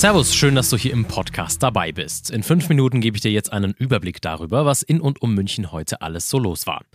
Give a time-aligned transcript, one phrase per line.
[0.00, 2.30] Servus, schön, dass du hier im Podcast dabei bist.
[2.30, 5.72] In fünf Minuten gebe ich dir jetzt einen Überblick darüber, was in und um München
[5.72, 6.86] heute alles so los war.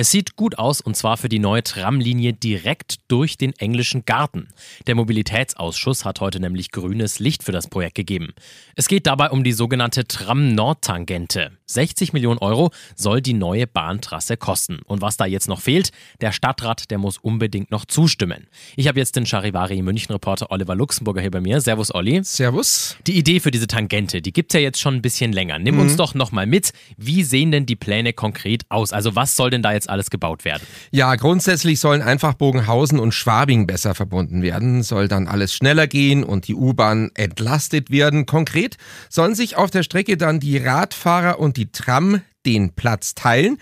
[0.00, 4.46] Es sieht gut aus und zwar für die neue Tramlinie direkt durch den englischen Garten.
[4.86, 8.32] Der Mobilitätsausschuss hat heute nämlich grünes Licht für das Projekt gegeben.
[8.76, 11.50] Es geht dabei um die sogenannte Tram-Nordtangente.
[11.66, 14.78] 60 Millionen Euro soll die neue Bahntrasse kosten.
[14.84, 15.90] Und was da jetzt noch fehlt,
[16.20, 18.46] der Stadtrat, der muss unbedingt noch zustimmen.
[18.76, 21.60] Ich habe jetzt den Charivari München-Reporter Oliver Luxemburger hier bei mir.
[21.60, 22.22] Servus, Olli.
[22.22, 22.96] Servus.
[23.08, 25.58] Die Idee für diese Tangente, die gibt es ja jetzt schon ein bisschen länger.
[25.58, 26.72] Nimm uns doch nochmal mit.
[26.96, 28.92] Wie sehen denn die Pläne konkret aus?
[28.92, 30.62] Also was soll denn da jetzt alles gebaut werden?
[30.90, 36.24] Ja, grundsätzlich sollen einfach Bogenhausen und Schwabing besser verbunden werden, soll dann alles schneller gehen
[36.24, 38.26] und die U-Bahn entlastet werden.
[38.26, 38.76] Konkret
[39.08, 43.58] sollen sich auf der Strecke dann die Radfahrer und die Tram den Platz teilen.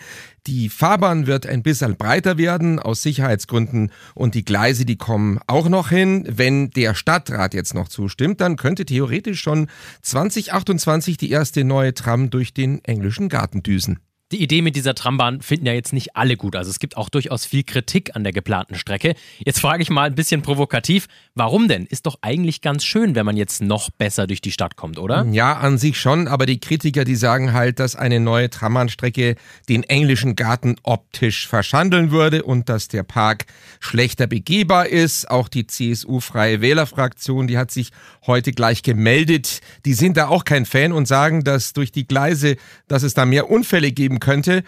[0.47, 5.69] Die Fahrbahn wird ein bisschen breiter werden aus Sicherheitsgründen und die Gleise, die kommen auch
[5.69, 6.25] noch hin.
[6.29, 9.67] Wenn der Stadtrat jetzt noch zustimmt, dann könnte theoretisch schon
[10.03, 13.99] 2028 die erste neue Tram durch den englischen Garten düsen.
[14.33, 16.57] Die Idee mit dieser Trambahn finden ja jetzt nicht alle gut.
[16.57, 19.15] Also es gibt auch durchaus viel Kritik an der geplanten Strecke.
[19.39, 21.87] Jetzt frage ich mal ein bisschen provokativ, warum denn?
[21.87, 25.25] Ist doch eigentlich ganz schön, wenn man jetzt noch besser durch die Stadt kommt, oder?
[25.31, 29.37] Ja, an sich schon, aber die Kritiker, die sagen halt, dass eine neue Trambahnstrecke
[29.69, 33.47] den englischen Garten optisch verschandeln würde und dass der Park
[33.79, 35.31] schlechter begehbar ist.
[35.31, 37.93] Auch die CSU-Freie Wählerfraktion, die hat sich
[38.27, 39.61] heute gleich gemeldet.
[39.85, 42.57] Die sind da auch kein Fan und sagen, dass durch die Gleise,
[42.89, 44.65] dass es da mehr Unfälle geben könnte.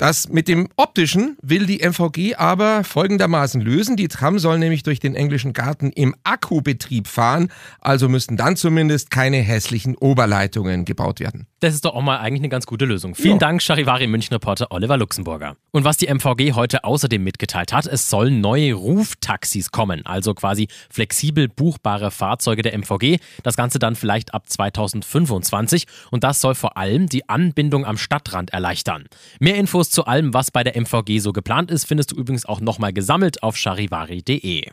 [0.00, 3.96] Das mit dem optischen will die MVG aber folgendermaßen lösen.
[3.96, 7.52] Die Tram soll nämlich durch den englischen Garten im Akkubetrieb fahren,
[7.82, 11.48] also müssten dann zumindest keine hässlichen Oberleitungen gebaut werden.
[11.60, 13.14] Das ist doch auch mal eigentlich eine ganz gute Lösung.
[13.14, 13.40] Vielen ja.
[13.40, 15.56] Dank, Charivari München-Reporter Oliver Luxemburger.
[15.70, 20.68] Und was die MVG heute außerdem mitgeteilt hat, es sollen neue Ruftaxis kommen, also quasi
[20.88, 23.18] flexibel buchbare Fahrzeuge der MVG.
[23.42, 28.54] Das Ganze dann vielleicht ab 2025 und das soll vor allem die Anbindung am Stadtrand
[28.54, 29.04] erleichtern.
[29.38, 29.56] Mehr
[29.90, 33.42] Zu allem, was bei der MVG so geplant ist, findest du übrigens auch nochmal gesammelt
[33.42, 34.70] auf charivari.de.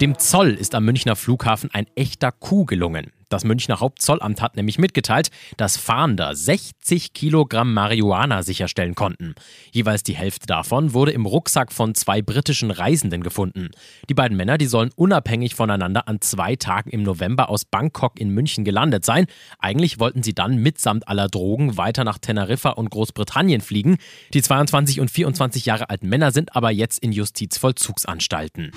[0.00, 3.10] Dem Zoll ist am Münchner Flughafen ein echter Coup gelungen.
[3.32, 9.34] Das Münchner Hauptzollamt hat nämlich mitgeteilt, dass Fahnder 60 Kilogramm Marihuana sicherstellen konnten.
[9.70, 13.70] Jeweils die Hälfte davon wurde im Rucksack von zwei britischen Reisenden gefunden.
[14.10, 18.28] Die beiden Männer, die sollen unabhängig voneinander an zwei Tagen im November aus Bangkok in
[18.28, 19.24] München gelandet sein.
[19.58, 23.96] Eigentlich wollten sie dann mitsamt aller Drogen weiter nach Teneriffa und Großbritannien fliegen.
[24.34, 28.72] Die 22 und 24 Jahre alten Männer sind aber jetzt in Justizvollzugsanstalten.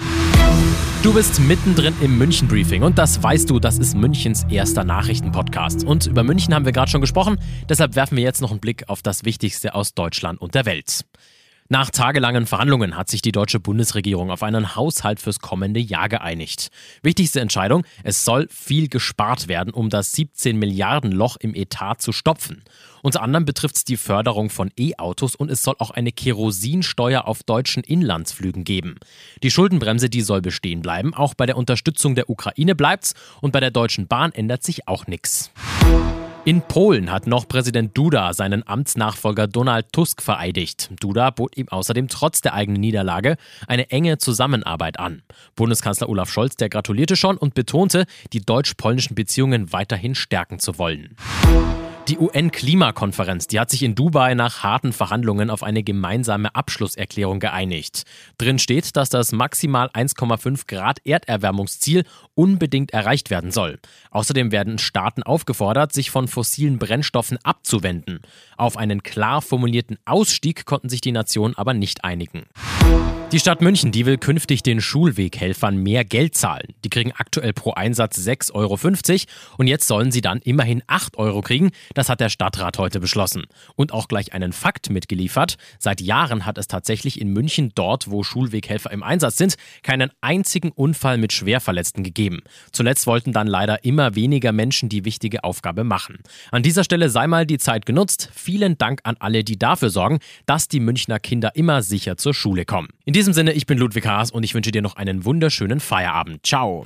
[1.03, 5.83] Du bist mittendrin im München Briefing und das weißt du, das ist Münchens erster Nachrichtenpodcast.
[5.83, 7.39] Und über München haben wir gerade schon gesprochen,
[7.69, 11.05] deshalb werfen wir jetzt noch einen Blick auf das Wichtigste aus Deutschland und der Welt.
[11.67, 16.69] Nach tagelangen Verhandlungen hat sich die deutsche Bundesregierung auf einen Haushalt fürs kommende Jahr geeinigt.
[17.01, 22.11] Wichtigste Entscheidung, es soll viel gespart werden, um das 17 Milliarden Loch im Etat zu
[22.11, 22.63] stopfen.
[23.01, 27.41] Unter anderem betrifft es die Förderung von E-Autos und es soll auch eine Kerosinsteuer auf
[27.41, 28.97] deutschen Inlandsflügen geben.
[29.41, 31.15] Die Schuldenbremse, die soll bestehen bleiben.
[31.15, 35.07] Auch bei der Unterstützung der Ukraine bleibt's und bei der Deutschen Bahn ändert sich auch
[35.07, 35.49] nichts.
[36.47, 40.91] In Polen hat noch Präsident Duda seinen Amtsnachfolger Donald Tusk vereidigt.
[40.99, 45.23] Duda bot ihm außerdem trotz der eigenen Niederlage eine enge Zusammenarbeit an.
[45.55, 51.15] Bundeskanzler Olaf Scholz, der gratulierte schon und betonte, die deutsch-polnischen Beziehungen weiterhin stärken zu wollen.
[52.07, 58.03] Die UN-Klimakonferenz, die hat sich in Dubai nach harten Verhandlungen auf eine gemeinsame Abschlusserklärung geeinigt.
[58.37, 62.03] Drin steht, dass das maximal 1,5 Grad Erderwärmungsziel
[62.35, 63.79] unbedingt erreicht werden soll.
[64.11, 68.19] Außerdem werden Staaten aufgefordert, sich von fossilen Brennstoffen abzuwenden.
[68.55, 72.45] Auf einen klar formulierten Ausstieg konnten sich die Nationen aber nicht einigen.
[73.31, 76.67] Die Stadt München, die will künftig den Schulweghelfern mehr Geld zahlen.
[76.85, 78.77] Die kriegen aktuell pro Einsatz 6,50 Euro
[79.57, 81.71] und jetzt sollen sie dann immerhin 8 Euro kriegen.
[81.95, 83.45] Das hat der Stadtrat heute beschlossen.
[83.75, 85.57] Und auch gleich einen Fakt mitgeliefert.
[85.79, 90.71] Seit Jahren hat es tatsächlich in München, dort wo Schulweghelfer im Einsatz sind, keinen einzigen
[90.71, 92.41] Unfall mit Schwerverletzten gegeben.
[92.71, 96.19] Zuletzt wollten dann leider immer weniger Menschen die wichtige Aufgabe machen.
[96.51, 98.29] An dieser Stelle sei mal die Zeit genutzt.
[98.33, 102.65] Vielen Dank an alle, die dafür sorgen, dass die Münchner Kinder immer sicher zur Schule
[102.65, 102.89] kommen.
[103.03, 106.45] In diesem Sinne, ich bin Ludwig Haas und ich wünsche dir noch einen wunderschönen Feierabend.
[106.45, 106.85] Ciao.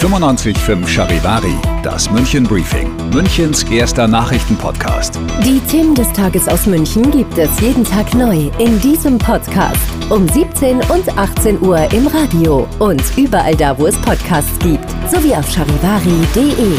[0.00, 5.18] 95.5 Charivari, das München Briefing, Münchens erster Nachrichtenpodcast.
[5.44, 9.80] Die Themen des Tages aus München gibt es jeden Tag neu in diesem Podcast.
[10.10, 15.34] Um 17 und 18 Uhr im Radio und überall da, wo es Podcasts gibt, sowie
[15.34, 16.78] auf charivari.de.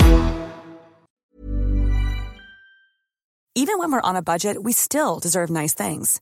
[3.56, 6.22] Even when we're on a budget, we still deserve nice things.